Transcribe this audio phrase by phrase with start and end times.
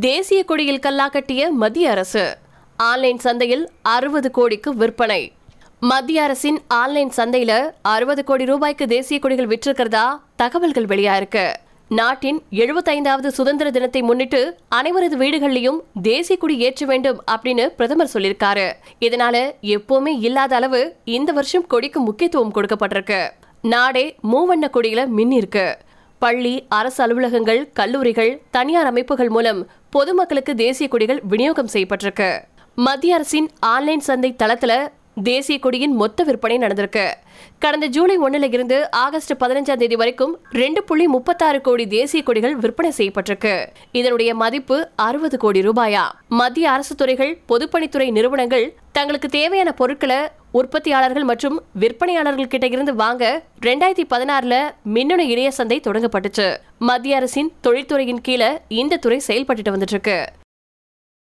[0.00, 2.36] தேசிய கொடியில் கல்லா கட்டிய மத்திய அரசு.
[2.76, 5.32] ஆன்லைன் சந்தையில் அறுபது கோடிக்கு விற்பனை.
[5.80, 10.04] மத்திய அரசின் ஆன்லைன் சந்தையில அறுபது கோடி ரூபாய்க்கு தேசிய கொடிகள் விற்றிருக்கிறதா
[10.36, 11.46] தகவல்கள் வெளியாயிருக்கு
[11.88, 18.72] நாட்டின் எழுபத்தைந்தாவது சுதந்திர தினத்தை முன்னிட்டு அனைவரது வீடுகளிலும் தேசிய கொடி ஏற்ற வேண்டும் அப்படின்னு பிரதமர் சொல்லியிருக்காரு.
[19.00, 23.30] இதனால எப்பவுமே இல்லாத அளவு இந்த வருஷம் கொடிக்கு முக்கியத்துவம் கொடுக்கப்பட்டிருக்கு.
[23.62, 25.66] நாடே மூவண்ண கொடியில மின்னிருக்கு.
[26.18, 32.42] பள்ளி அரசு அலுவலகங்கள் கல்லூரிகள் தனியார் அமைப்புகள் மூலம் பொதுமக்களுக்கு தேசிய கொடிகள் விநியோகம் செய்யப்பட்டிருக்கு.
[32.74, 34.88] மத்திய அரசின் ஆன்லைன் சந்தை தளத்துல
[35.22, 37.12] தேசிய கொடியின் மொத்த விற்பனை நடந்திருக்கு.
[37.58, 42.92] கடந்த ஜூலை ஒண்ணுல இருந்து ஆகஸ்ட் பதினஞ்சாம் தேதி வரைக்கும் ரெண்டு புள்ளி முப்பத்தாறு கோடி தேசிய கொடிகள் விற்பனை
[42.96, 43.66] செய்யப்பட்டிருக்கு.
[43.92, 46.04] இதனுடைய மதிப்பு அறுபது கோடி ரூபாயா?
[46.28, 50.20] மத்திய அரசு துறைகள் பொதுப்பணித்துறை நிறுவனங்கள் தங்களுக்கு தேவையான பொருட்களை
[50.52, 56.56] உற்பத்தியாளர்கள் மற்றும் விற்பனையாளர்கள் கிட்ட இருந்து வாங்க ரெண்டாயிரத்தி பதினாறுல மின்னணு இணைய சந்தை தொடங்கப்பட்டுச்சு.
[56.78, 60.26] மத்திய அரசின் தொழில்துறையின் கீழே இந்த துறை செயல்பட்டுட்டு வந்துட்டு இருக்கு.